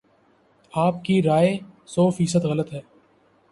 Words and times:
آپ 0.73 1.03
کی 1.05 1.21
رائے 1.23 1.57
سو 1.85 2.09
فیصد 2.09 2.45
غلط 2.45 2.73
ہے 2.73 2.81